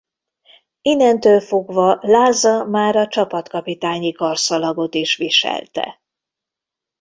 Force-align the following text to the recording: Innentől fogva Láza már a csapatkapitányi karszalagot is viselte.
Innentől 0.81 1.39
fogva 1.41 1.97
Láza 2.01 2.65
már 2.65 2.95
a 2.95 3.07
csapatkapitányi 3.07 4.11
karszalagot 4.11 4.93
is 4.93 5.15
viselte. 5.15 6.01